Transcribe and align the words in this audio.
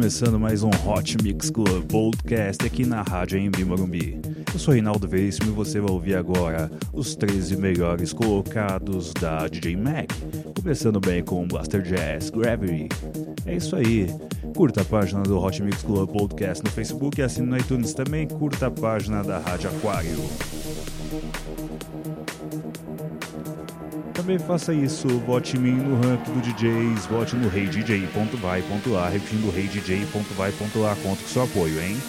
começando 0.00 0.40
mais 0.40 0.62
um 0.62 0.70
Hot 0.70 1.14
Mix 1.22 1.50
Club 1.50 1.84
Podcast 1.84 2.66
aqui 2.66 2.86
na 2.86 3.02
Rádio 3.02 3.38
Embi 3.38 3.66
Morumbi. 3.66 4.18
Eu 4.50 4.58
sou 4.58 4.72
Reinaldo 4.72 5.06
Veríssimo 5.06 5.50
e 5.50 5.52
você 5.52 5.78
vai 5.78 5.90
ouvir 5.90 6.14
agora 6.14 6.70
os 6.90 7.14
13 7.14 7.58
melhores 7.58 8.10
colocados 8.10 9.12
da 9.12 9.46
DJ 9.46 9.76
Mac. 9.76 10.10
Começando 10.58 10.98
bem 11.00 11.22
com 11.22 11.46
Blaster 11.46 11.82
Jazz 11.82 12.30
Gravity. 12.30 12.88
É 13.44 13.56
isso 13.56 13.76
aí. 13.76 14.06
Curta 14.56 14.80
a 14.80 14.84
página 14.86 15.22
do 15.22 15.38
Hot 15.38 15.62
Mix 15.62 15.82
Club 15.82 16.08
Podcast 16.08 16.64
no 16.64 16.70
Facebook 16.70 17.20
e 17.20 17.22
assine 17.22 17.46
no 17.46 17.58
iTunes 17.58 17.92
também. 17.92 18.26
Curta 18.26 18.68
a 18.68 18.70
página 18.70 19.22
da 19.22 19.38
Rádio 19.38 19.68
Aquário. 19.68 20.16
Também 24.30 24.46
faça 24.46 24.72
isso, 24.72 25.08
vote 25.26 25.56
em 25.56 25.60
mim 25.60 25.72
no 25.72 25.96
ranking 25.96 26.32
do 26.32 26.40
DJs, 26.40 27.06
vote 27.06 27.34
no 27.34 27.48
reidj.vai.lá, 27.48 29.08
repetindo 29.08 29.50
reidj.vai.lá, 29.50 30.96
conto 31.02 31.22
com 31.22 31.28
seu 31.28 31.42
apoio, 31.42 31.80
hein? 31.80 32.00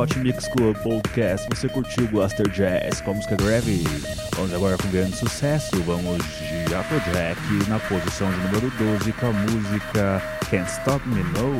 Hot 0.00 0.18
Mix 0.18 0.48
Club 0.48 0.74
Podcast 0.78 1.46
você 1.50 1.68
curtiu 1.68 2.08
Blaster 2.08 2.48
Jazz 2.48 3.02
com 3.02 3.10
a 3.10 3.14
música 3.14 3.36
Gravy. 3.36 3.84
Vamos 4.34 4.54
agora 4.54 4.78
com 4.78 4.88
grande 4.88 5.14
sucesso, 5.14 5.76
vamos 5.82 6.24
de 6.38 6.74
Afrojack 6.74 7.38
na 7.68 7.78
posição 7.80 8.30
de 8.30 8.38
número 8.38 8.70
12 8.78 9.12
com 9.12 9.26
a 9.26 9.32
música 9.32 10.22
Can't 10.50 10.70
Stop 10.70 11.06
Me 11.06 11.22
No, 11.22 11.52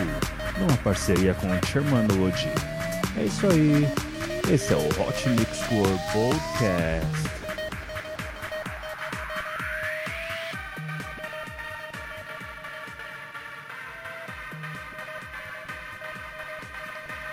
numa 0.59 0.77
parceria 0.79 1.35
com 1.35 1.49
Sherman 1.67 2.07
Wood. 2.19 2.49
É 3.19 3.25
isso 3.25 3.47
aí, 3.47 3.87
esse 4.51 4.73
é 4.73 4.77
o 4.77 4.87
Hot 4.87 5.29
Mix 5.29 5.59
Club 5.67 6.01
Podcast. 6.11 7.40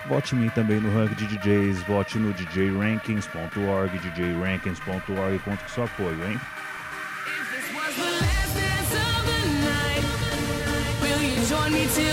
Vote 0.08 0.34
em 0.34 0.38
mim 0.38 0.48
também 0.48 0.80
no 0.80 0.92
ranking 0.94 1.26
de 1.26 1.36
DJs, 1.36 1.82
vote 1.82 2.18
no 2.18 2.32
djrankings.org, 2.32 3.98
djrankings.org, 3.98 5.38
conto 5.40 5.64
com 5.64 5.68
seu 5.68 5.84
apoio, 5.84 6.24
hein? 6.26 6.40
the 11.98 12.07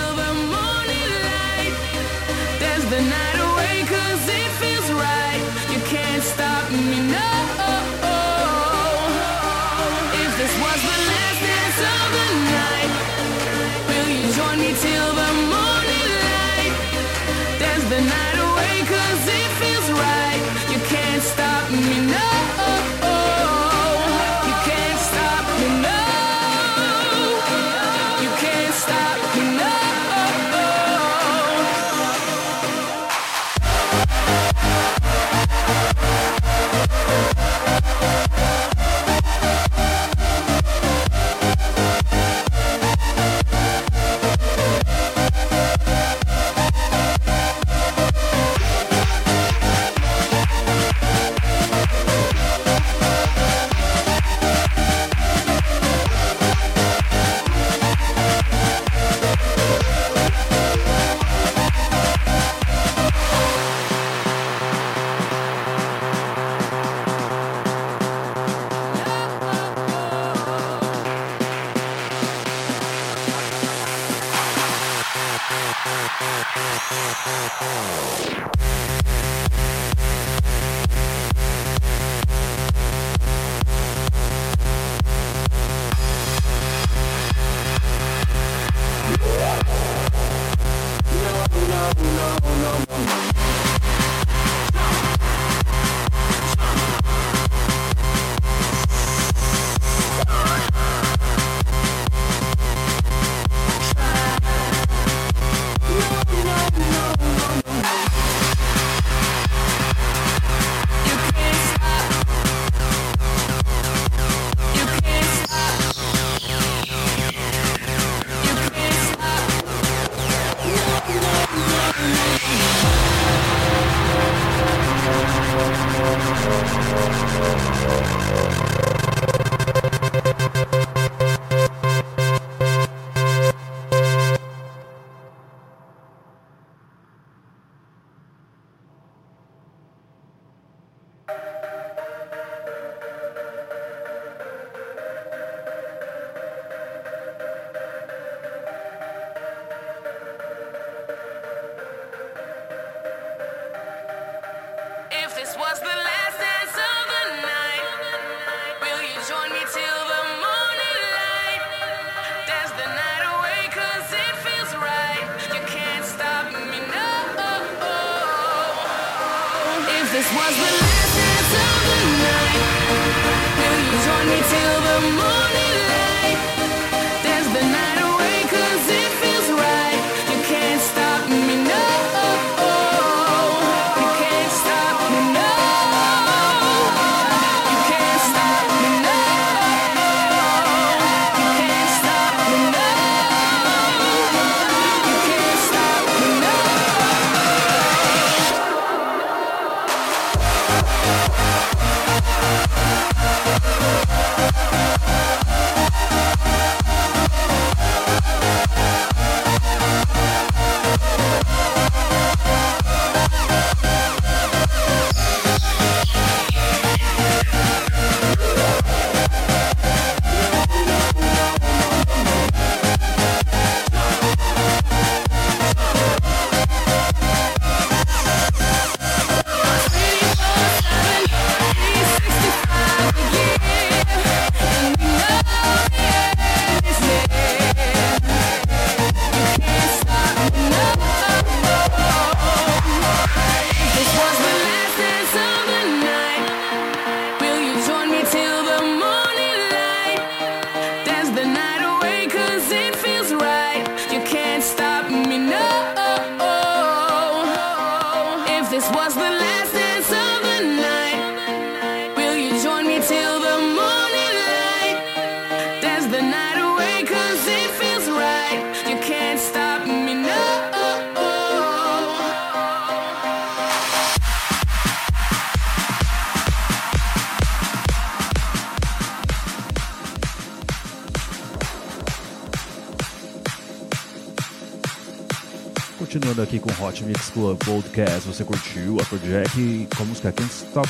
Continuando 286.15 286.43
aqui 286.43 286.59
com 286.61 286.69
Hot 286.81 287.03
Mix 287.03 287.29
Club 287.29 287.57
Podcast, 287.65 288.25
você 288.25 288.45
curtiu 288.45 288.97
Afrojack 289.01 289.85
com 289.97 290.03
a 290.03 290.05
música 290.05 290.31
Can't 290.31 290.49
Stop 290.49 290.87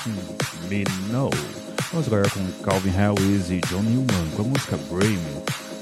Me 0.70 0.84
No. 1.10 1.32
Vamos 1.92 2.06
agora 2.06 2.30
com 2.30 2.46
Calvin 2.62 2.92
Harris 2.92 3.50
e 3.50 3.60
John 3.62 3.82
Newman 3.82 4.30
com 4.36 4.44
a 4.44 4.46
música 4.46 4.78
Brim, 4.78 5.20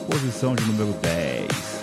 posição 0.09 0.55
de 0.55 0.63
número 0.63 0.93
10. 1.01 1.82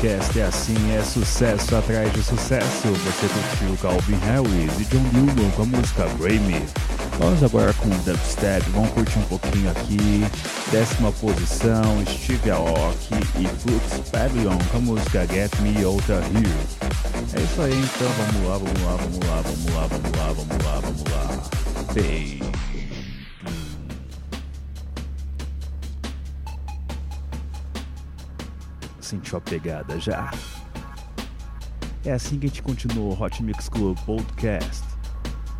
Podcast 0.00 0.40
é 0.40 0.44
assim, 0.44 0.96
é 0.96 1.02
sucesso 1.02 1.76
atrás 1.76 2.10
de 2.14 2.22
sucesso. 2.22 2.88
Você 2.88 3.28
curtiu 3.28 3.76
Calvin 3.82 4.16
Harris 4.24 4.80
e 4.80 4.84
John 4.86 5.02
Newman 5.12 5.50
com 5.50 5.62
a 5.62 5.66
música 5.66 6.06
Me. 6.24 6.64
Vamos 7.18 7.42
agora 7.44 7.74
com 7.74 7.90
Dubstep, 7.90 8.62
vamos 8.70 8.88
curtir 8.92 9.18
um 9.18 9.24
pouquinho 9.24 9.70
aqui. 9.70 10.24
Décima 10.72 11.12
posição, 11.12 12.02
Steve 12.06 12.50
Aoki 12.50 13.14
e 13.40 13.46
Flux 13.46 14.10
Pavilion 14.10 14.56
com 14.72 14.78
a 14.78 14.80
música 14.80 15.26
Get 15.26 15.54
Me 15.60 15.84
Out 15.84 16.10
of 16.12 16.22
Here. 16.34 16.48
É 17.34 17.42
isso 17.42 17.60
aí 17.60 17.78
então, 17.78 18.08
vamos 18.16 18.48
lá, 18.48 18.56
vamos 18.56 18.82
lá, 18.82 18.96
vamos 18.96 19.18
lá, 19.26 19.42
vamos 19.42 19.74
lá, 19.74 19.86
vamos 19.86 20.16
lá, 20.16 20.32
vamos 20.32 20.64
lá, 20.64 20.80
vamos 20.80 21.04
lá. 21.12 21.92
Bem. 21.92 22.39
Sentiu 29.30 29.38
a 29.38 29.40
pegada 29.42 30.00
já? 30.00 30.28
É 32.04 32.10
assim 32.10 32.36
que 32.36 32.46
a 32.46 32.48
gente 32.48 32.62
continua 32.62 33.14
o 33.14 33.22
Hot 33.22 33.40
Mix 33.44 33.68
Club 33.68 33.96
Podcast. 34.00 34.84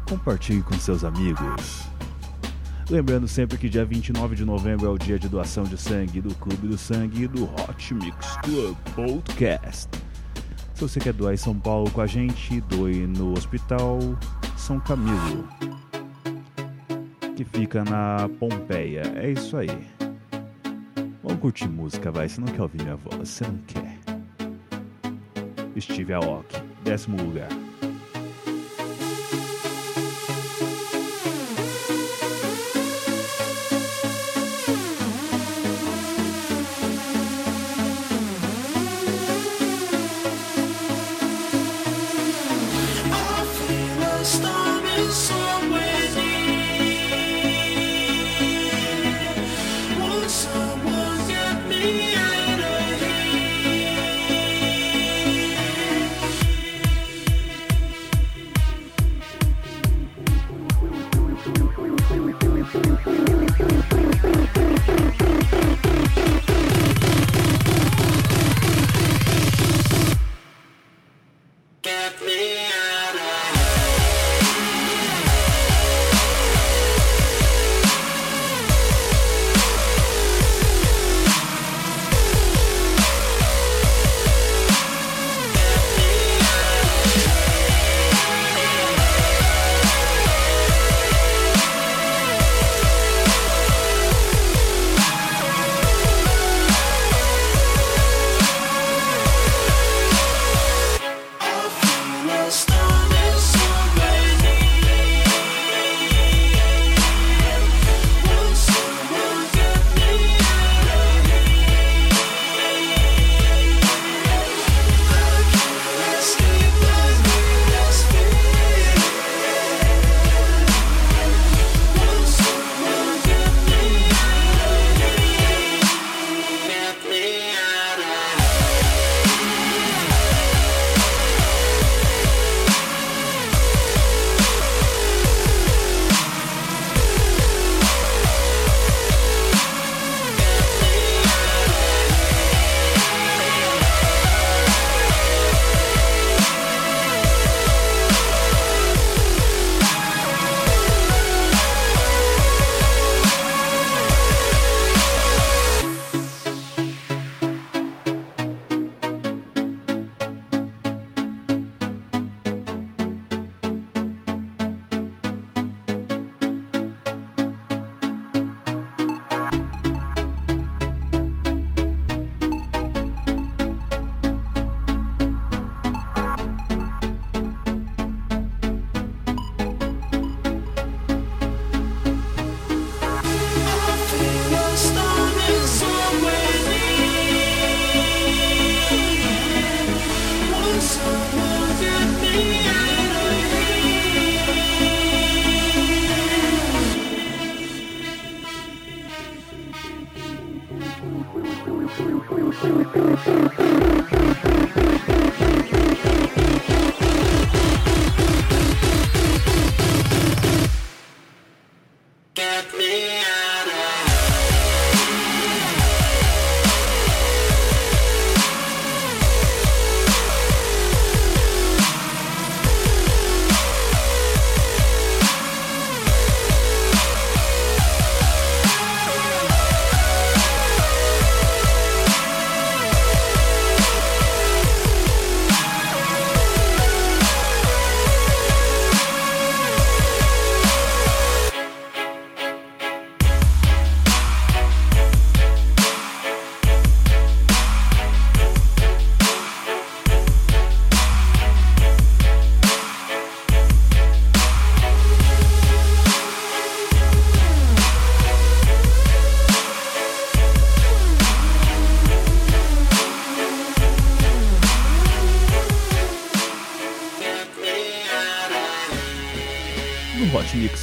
Compartilhe 0.08 0.60
com 0.60 0.74
seus 0.74 1.04
amigos. 1.04 1.86
Lembrando 2.90 3.28
sempre 3.28 3.56
que 3.56 3.68
dia 3.68 3.84
29 3.84 4.34
de 4.34 4.44
novembro 4.44 4.86
é 4.86 4.88
o 4.88 4.98
dia 4.98 5.20
de 5.20 5.28
doação 5.28 5.62
de 5.62 5.78
sangue 5.78 6.20
do 6.20 6.34
Clube 6.34 6.66
do 6.66 6.76
Sangue 6.76 7.22
e 7.22 7.28
do 7.28 7.44
Hot 7.44 7.94
Mix 7.94 8.36
Club 8.38 8.76
Podcast. 8.96 9.88
Se 10.74 10.80
você 10.80 10.98
quer 10.98 11.12
doar 11.12 11.34
em 11.34 11.36
São 11.36 11.56
Paulo 11.56 11.88
com 11.92 12.00
a 12.00 12.08
gente, 12.08 12.60
doe 12.62 13.06
no 13.06 13.34
Hospital 13.34 14.00
São 14.56 14.80
Camilo, 14.80 15.48
que 17.36 17.44
fica 17.44 17.84
na 17.84 18.28
Pompeia. 18.40 19.02
É 19.14 19.30
isso 19.30 19.56
aí. 19.56 19.99
Vamos 21.30 21.42
curtir 21.42 21.68
música, 21.68 22.10
vai. 22.10 22.28
Você 22.28 22.40
não 22.40 22.48
quer 22.48 22.62
ouvir 22.62 22.82
minha 22.82 22.96
voz, 22.96 23.28
você 23.28 23.46
não 23.46 23.56
quer. 23.68 23.96
Steve 25.80 26.12
Aoki, 26.12 26.60
décimo 26.82 27.22
lugar. 27.22 27.48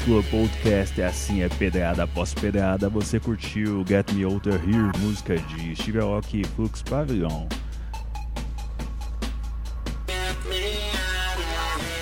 Club 0.07 0.23
Podcast 0.31 1.01
é 1.01 1.05
assim, 1.07 1.41
é 1.41 1.49
pedrada 1.49 2.03
após 2.03 2.33
pedrada. 2.33 2.87
Você 2.87 3.19
curtiu 3.19 3.83
Get 3.85 4.09
Me 4.13 4.23
Out 4.23 4.47
Here, 4.47 4.97
música 4.99 5.35
de 5.37 5.75
Steve 5.75 5.99
Aoki 5.99 6.39
e 6.39 6.43
Flux 6.45 6.81
Pavilion. 6.81 7.45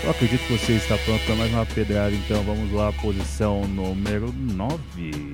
Eu 0.03 0.11
acredito 0.11 0.45
que 0.45 0.55
você 0.55 0.73
está 0.73 0.95
pronto 0.99 1.25
para 1.25 1.35
mais 1.35 1.51
uma 1.51 1.65
pedrada, 1.65 2.11
então 2.11 2.43
vamos 2.43 2.71
lá, 2.71 2.93
posição 2.93 3.67
número 3.69 4.31
9, 4.31 5.33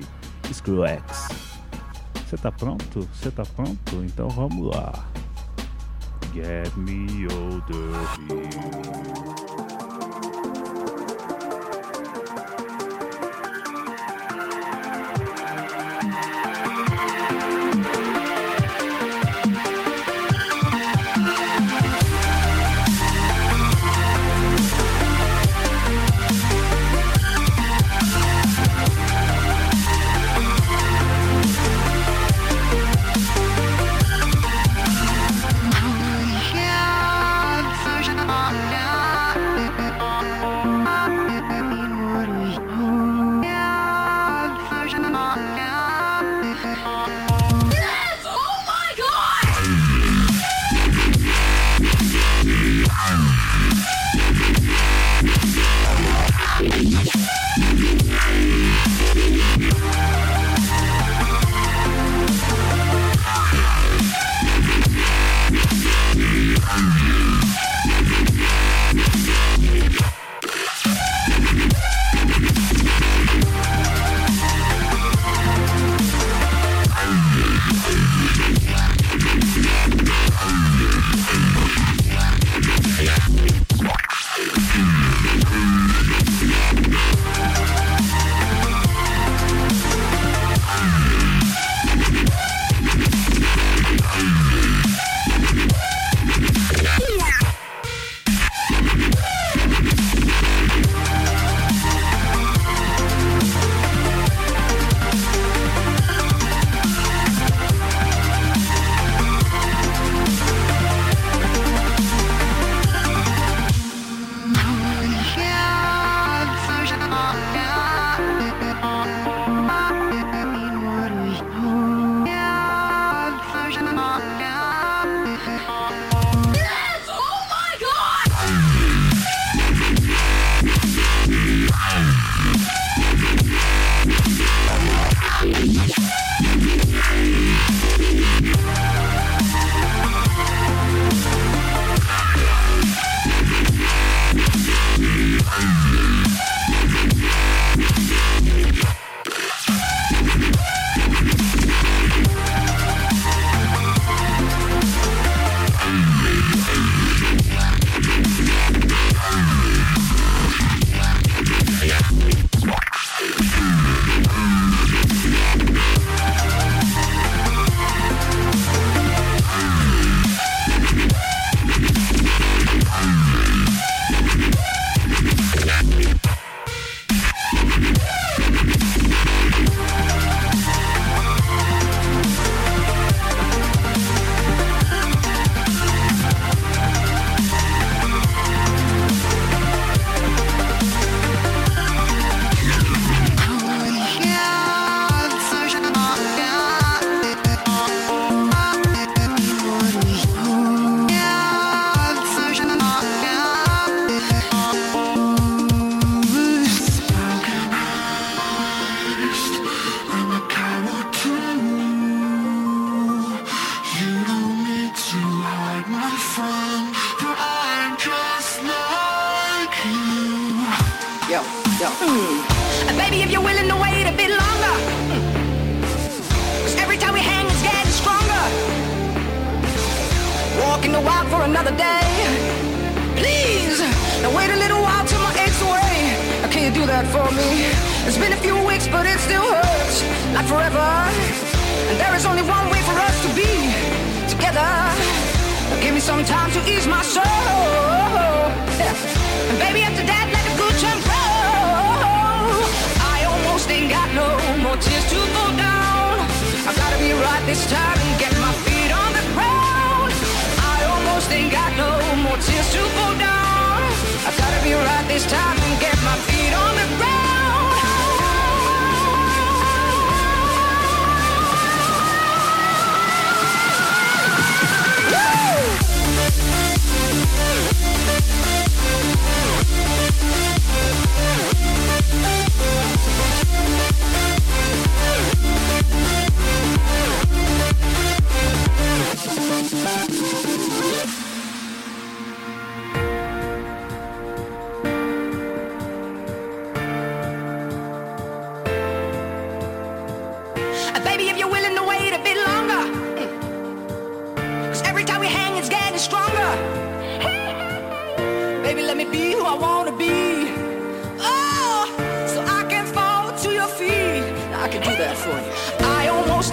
Skrillex. 0.50 1.28
Você 2.26 2.36
está 2.36 2.50
pronto? 2.50 3.06
Você 3.12 3.28
está 3.28 3.44
pronto? 3.44 4.02
Então 4.02 4.30
vamos 4.30 4.74
lá. 4.74 4.94
Get 6.34 6.74
me 6.78 7.26
older 7.34 7.92
here. 8.30 9.31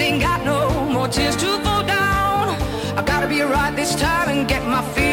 ain't 0.02 0.22
got 0.22 0.44
no 0.46 0.86
more 0.86 1.08
tears 1.08 1.36
to 1.38 1.48
fall 1.64 1.84
down. 1.84 2.50
I 2.98 3.04
gotta 3.06 3.28
be 3.28 3.42
right 3.42 3.76
this 3.76 3.96
time 3.96 4.30
and 4.30 4.48
get 4.48 4.64
my 4.66 4.82
feet. 4.94 5.09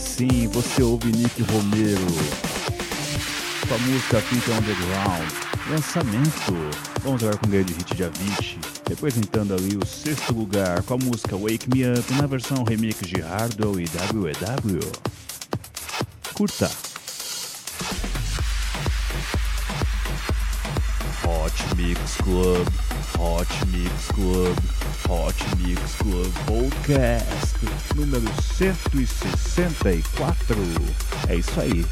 sim 0.00 0.48
você 0.48 0.82
ouve 0.82 1.12
Nick 1.12 1.42
Romero 1.42 2.00
com 3.68 3.74
a 3.74 3.78
música 3.78 4.20
Pink 4.22 4.50
Underground, 4.50 5.30
lançamento. 5.70 6.54
Vamos 7.02 7.22
agora 7.22 7.36
com 7.36 7.46
o 7.46 7.50
grande 7.50 7.72
hit 7.74 7.94
de 7.94 8.04
Avicii, 8.04 8.58
representando 8.88 9.54
ali 9.54 9.76
o 9.76 9.86
sexto 9.86 10.32
lugar 10.32 10.82
com 10.82 10.94
a 10.94 10.98
música 10.98 11.36
Wake 11.36 11.68
Me 11.72 11.84
Up 11.92 12.12
na 12.14 12.26
versão 12.26 12.64
remix 12.64 12.98
de 13.00 13.20
Hardwell 13.20 13.78
e 13.78 13.84
WEW. 14.12 14.80
Curta! 16.34 16.70
Hot 21.24 21.76
Mix 21.76 22.16
Club, 22.16 22.66
Hot 23.18 23.66
Mix 23.66 24.08
Club, 24.14 24.56
Hot 25.08 25.56
Mix 25.58 25.94
Club 25.96 26.32
Podcast 26.46 27.69
número 27.94 28.24
164. 28.56 30.56
É 31.28 31.36
isso 31.36 31.60
aí. 31.60 31.84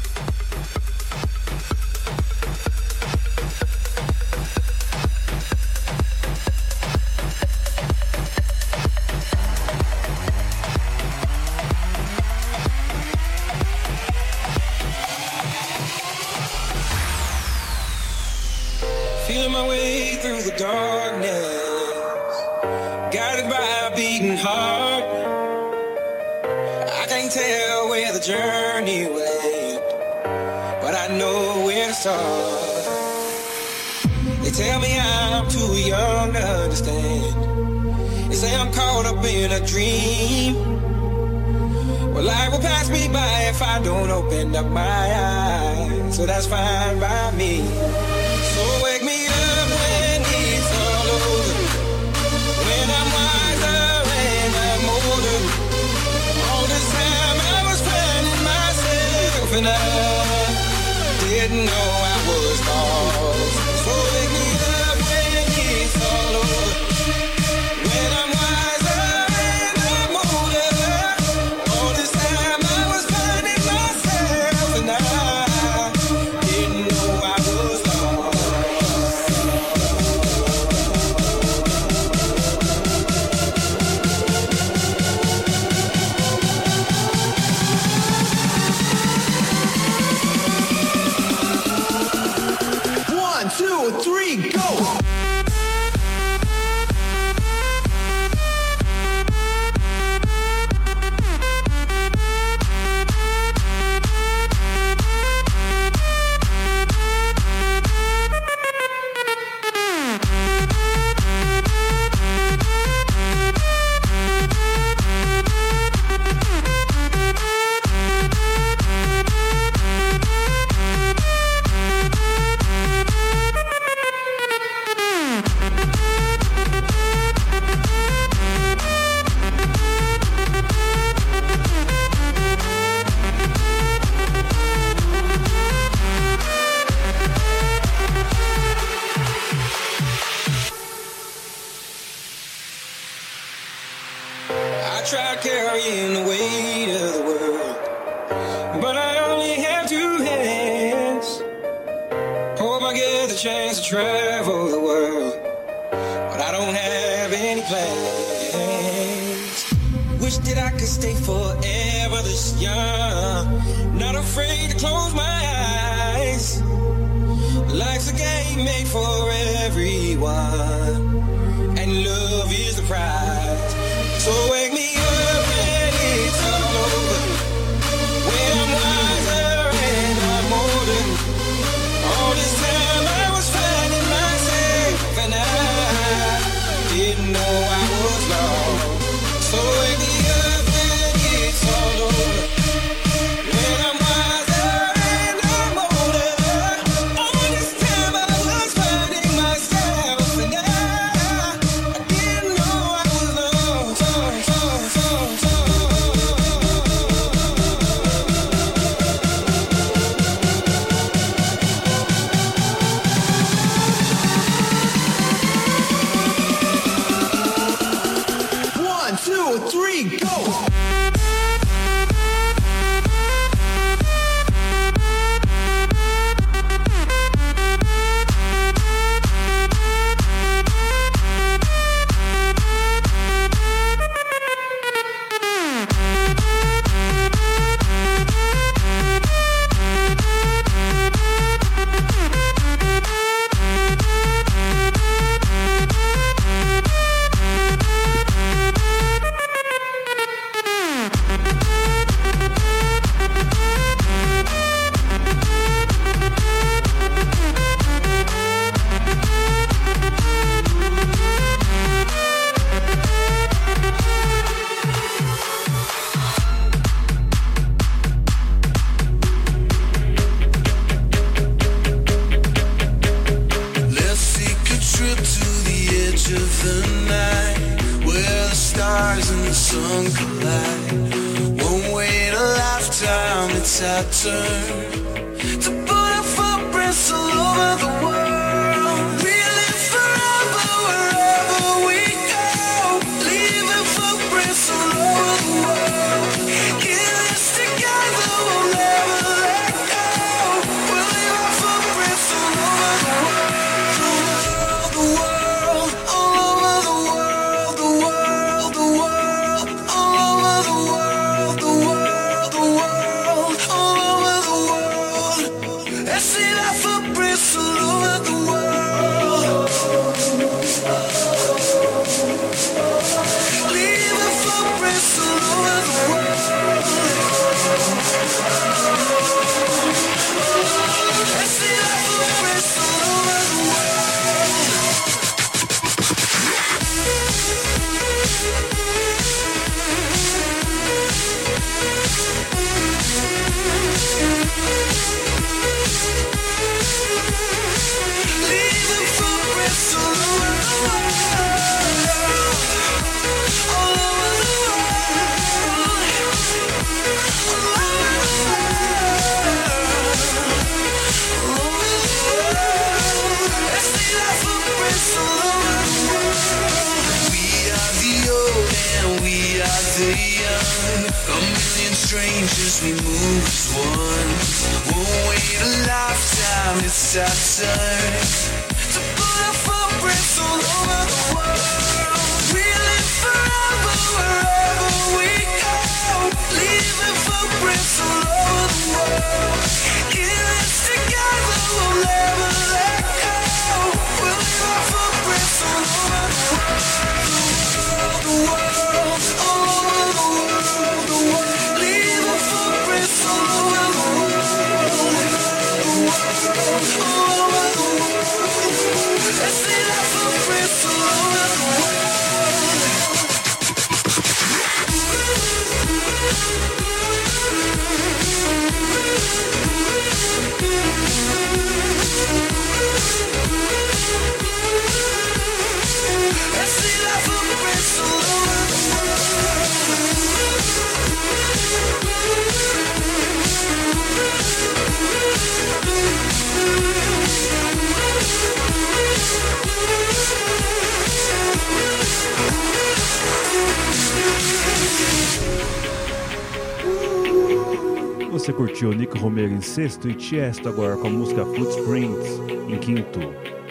Você 448.49 448.53
curtiu 448.53 448.91
Nick 448.91 449.15
Romero 449.17 449.53
em 449.53 449.61
sexto 449.61 450.09
e 450.09 450.13
Tiesto 450.13 450.67
agora 450.67 450.97
com 450.97 451.07
a 451.07 451.09
música 451.09 451.45
Footprints 451.45 452.39
em 452.67 452.77
quinto. 452.79 453.19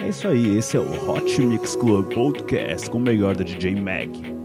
É 0.01 0.09
isso 0.09 0.29
aí, 0.29 0.57
esse 0.57 0.76
é 0.76 0.81
o 0.81 1.11
Hot 1.11 1.41
Mix 1.43 1.74
Club 1.74 2.12
Podcast 2.14 2.89
com 2.89 2.99
o 2.99 3.01
melhor 3.01 3.35
da 3.35 3.43
DJ 3.43 3.74
Mag. 3.74 4.38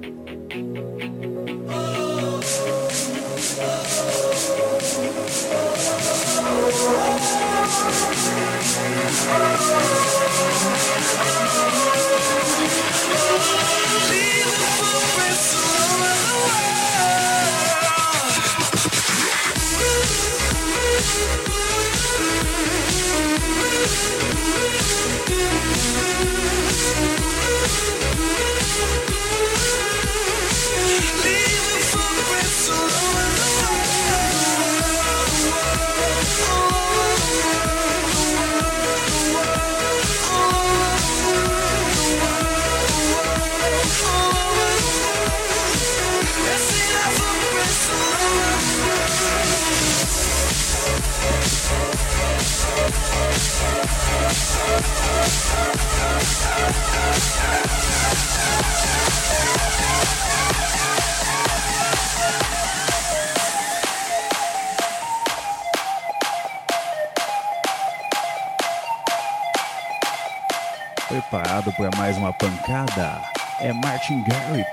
É 73.60 73.72
Martin 73.72 74.24
Garrix, 74.24 74.68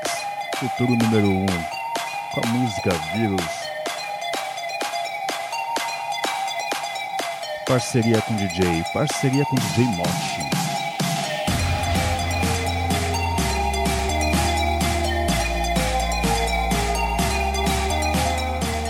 futuro 0.56 0.96
número 0.96 1.28
1, 1.28 1.42
um, 1.42 1.46
com 2.32 2.40
a 2.40 2.46
música 2.46 2.90
Vírus. 3.12 3.44
Parceria 7.66 8.22
com 8.22 8.36
DJ, 8.36 8.82
parceria 8.94 9.44
com 9.44 9.54
DJ 9.56 9.84
Mochi. 9.84 10.40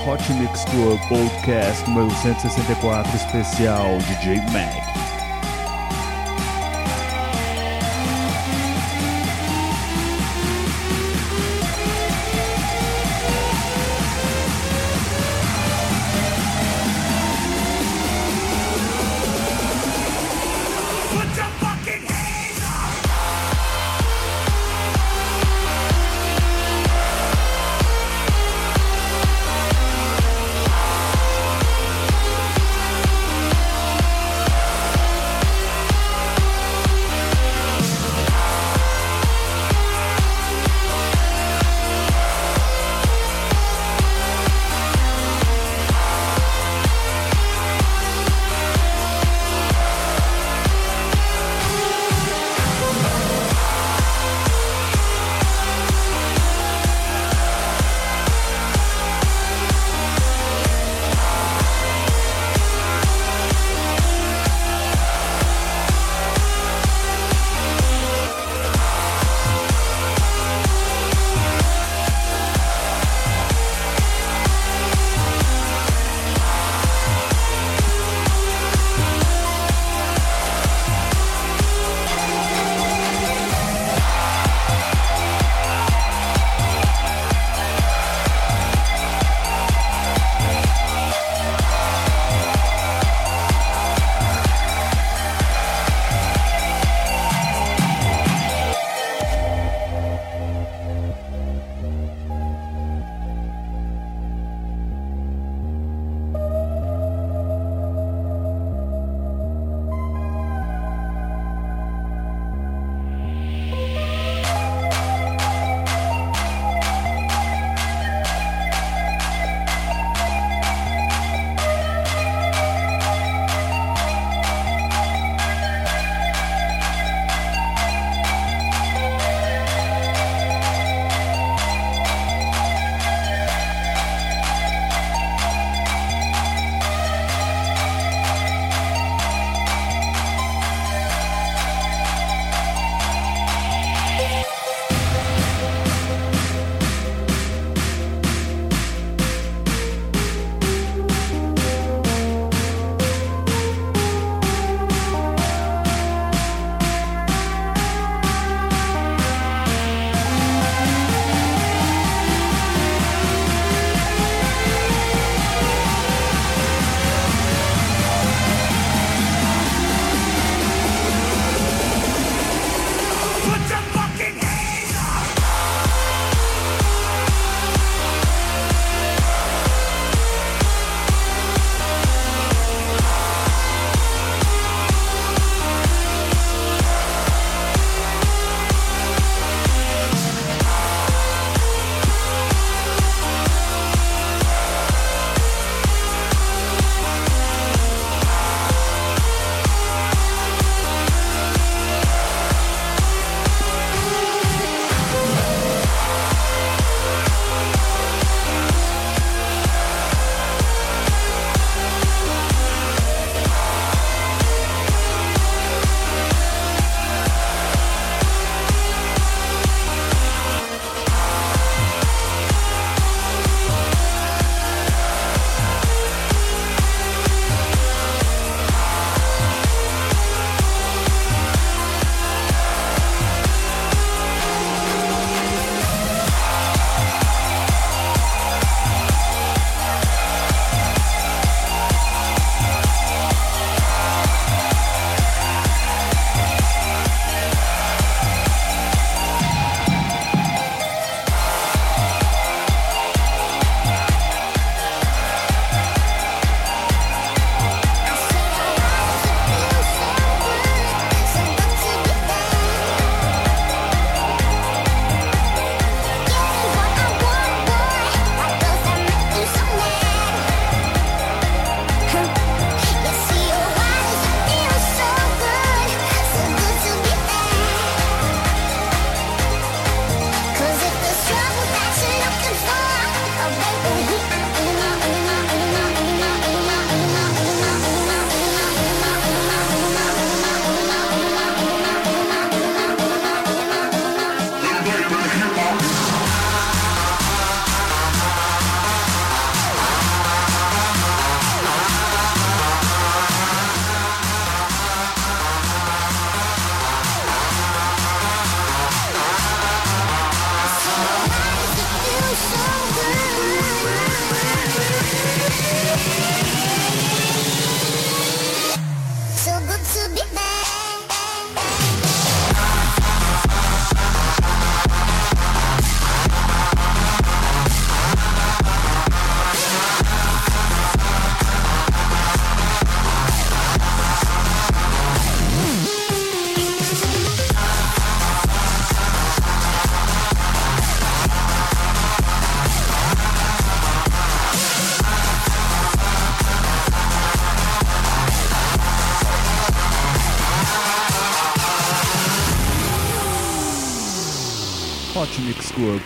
Hot 0.07 0.33
Mix 0.35 0.65
Club 0.67 1.01
Podcast 1.09 1.91
número 1.91 2.15
164 2.15 3.17
especial 3.17 3.99
DJ 4.07 4.37
Mac. 4.53 4.90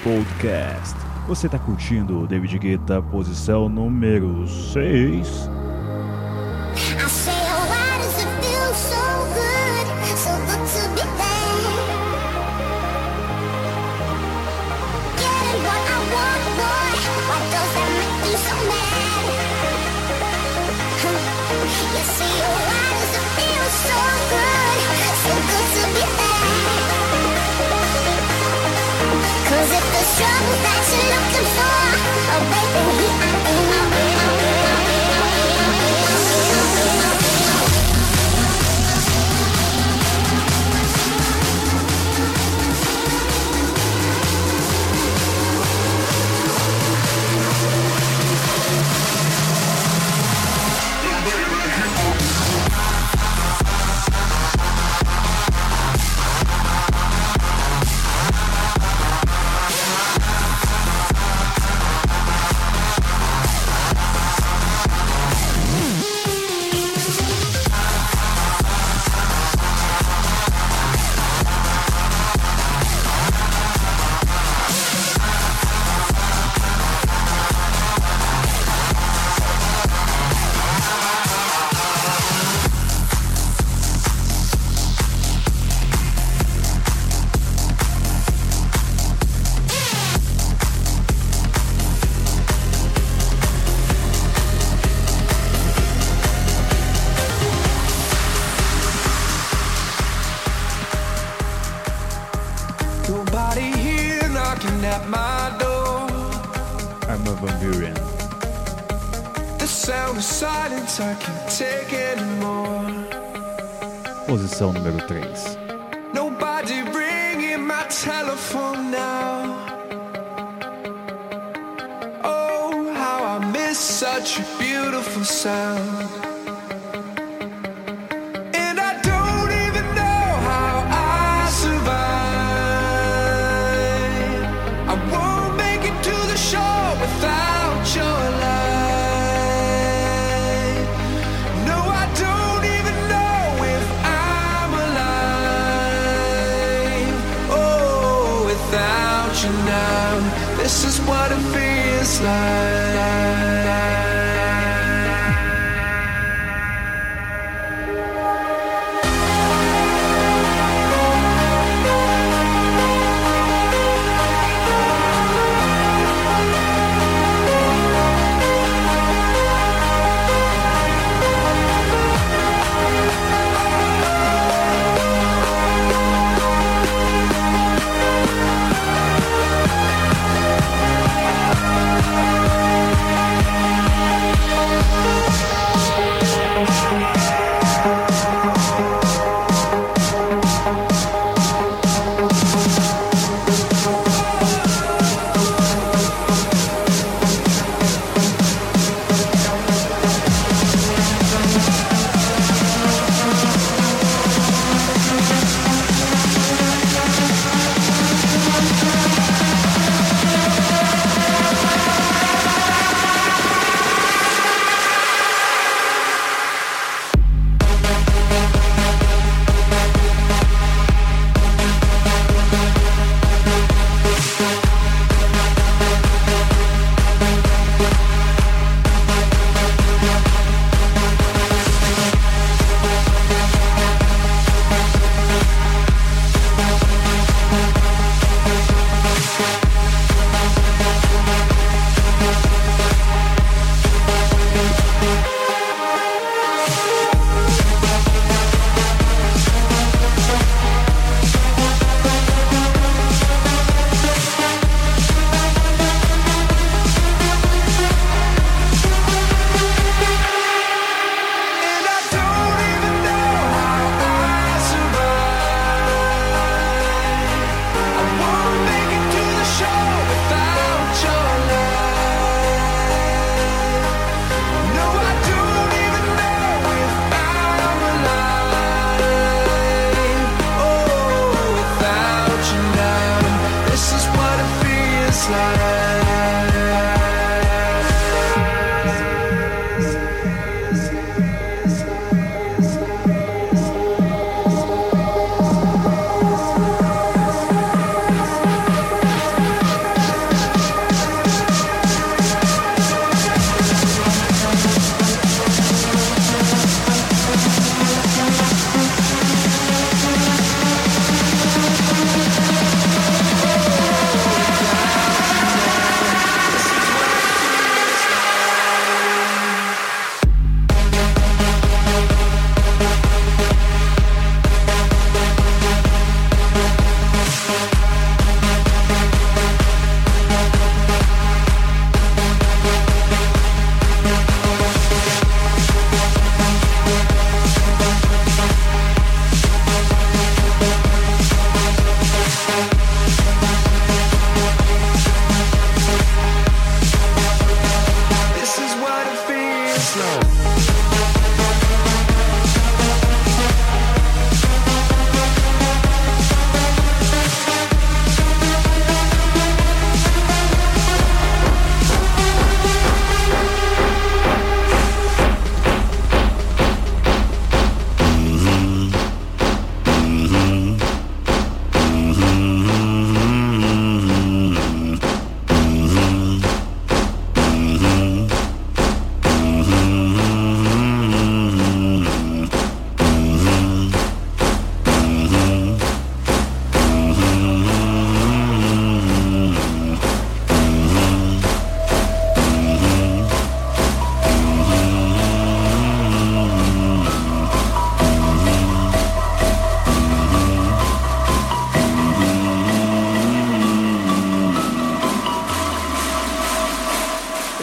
Podcast. 0.05 0.95
Você 1.27 1.47
está 1.47 1.59
curtindo 1.59 2.21
o 2.21 2.27
David 2.27 2.59
Guetta, 2.59 3.01
posição 3.01 3.71
número 3.71 4.47
6. 4.47 5.54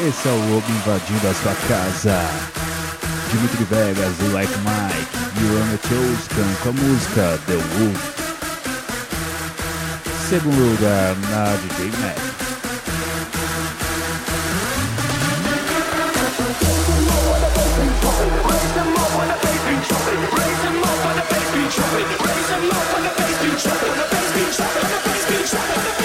Esse 0.03 0.27
é 0.27 0.31
o 0.31 0.49
Lobo 0.49 0.65
invadindo 0.67 1.27
a 1.27 1.33
sua 1.35 1.53
casa. 1.67 2.17
Dimitri 3.29 3.63
Vegas, 3.65 4.17
Like 4.33 4.51
Mike 4.57 5.15
e 5.37 5.45
Rona 5.45 5.77
Toscan 5.77 6.55
com 6.63 6.69
a 6.69 6.73
música 6.73 7.39
The 7.45 7.53
Wolf. 7.77 8.01
Segundo 10.27 10.57
lugar 10.57 11.15
na 11.29 11.55
DJ 11.55 11.91
Mac. 11.99 12.17
Raise 18.51 18.73
them 18.73 18.97
up 18.97 19.13
the 21.13 21.23
bass. 21.29 21.53
When 21.53 21.57
the 21.57 21.77
bass. 23.11 23.65
When 23.65 23.97
the 23.97 24.07
bass. 24.09 24.59
When 24.59 24.73
the 24.73 25.85
bass. 25.85 26.00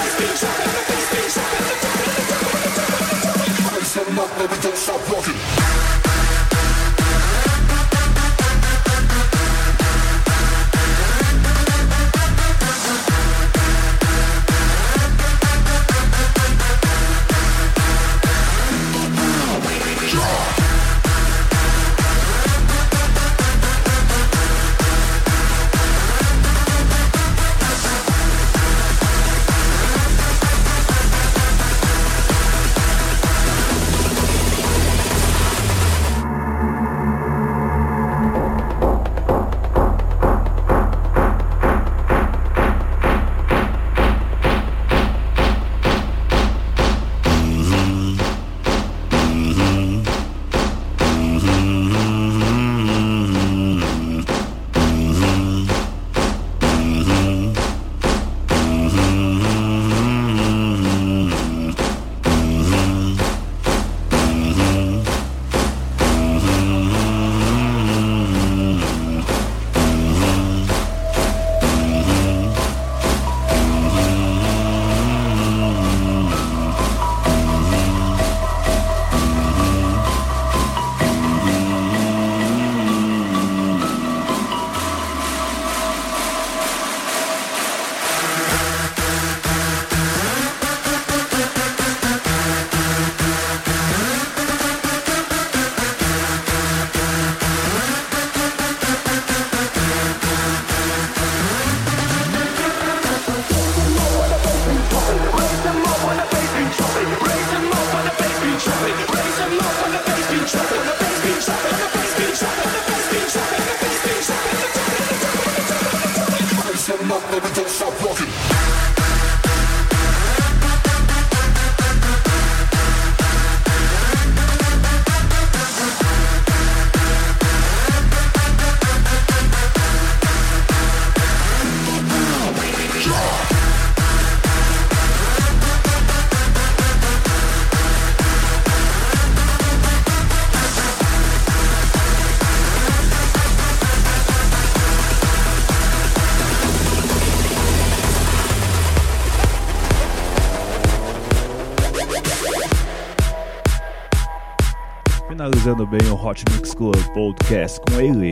Finalizando 155.67 155.85
bem 155.85 156.09
o 156.09 156.15
Hot 156.15 156.45
Mix 156.53 156.73
Club 156.73 156.95
Podcast 157.13 157.81
com 157.81 157.99
ele, 157.99 158.31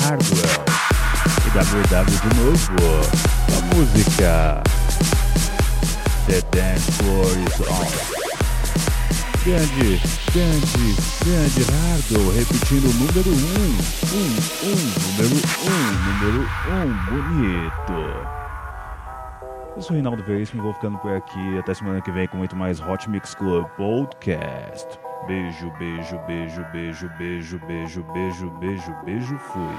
Hardwell 0.00 0.64
e 1.46 1.50
WW 1.56 2.04
de 2.20 2.28
novo, 2.38 2.76
a 3.56 3.60
música 3.74 4.62
The 6.26 6.42
Dance 6.52 6.92
Floor 6.92 7.32
is 7.38 7.58
On. 7.70 7.88
Grande, 9.46 9.98
grande, 10.34 10.94
grande 11.24 11.62
Hardwell 11.72 12.28
repetindo 12.36 12.84
o 12.84 12.92
número 12.92 13.30
1, 13.30 13.32
um, 13.32 13.80
1, 14.12 14.68
um, 14.68 14.80
número 15.16 15.36
1, 15.64 15.72
um, 15.72 15.88
número 16.04 16.42
1, 16.68 16.92
bonito. 17.06 17.96
Eu 19.74 19.80
sou 19.80 19.92
o 19.92 19.94
Reinaldo 19.94 20.22
Veríssimo 20.22 20.60
e 20.60 20.64
vou 20.64 20.74
ficando 20.74 20.98
por 20.98 21.12
aqui. 21.14 21.58
Até 21.58 21.72
semana 21.72 22.02
que 22.02 22.10
vem 22.10 22.28
com 22.28 22.36
muito 22.36 22.54
mais 22.54 22.78
Hot 22.78 23.08
Mix 23.08 23.34
Club 23.34 23.66
Podcast. 23.78 24.85
Beijo, 25.26 25.72
beijo, 25.76 26.18
beijo, 26.24 26.64
beijo, 26.72 27.08
beijo, 27.18 27.58
beijo, 27.66 28.04
beijo, 28.12 28.50
beijo, 28.60 28.94
beijo, 29.04 29.38
fui. 29.38 29.76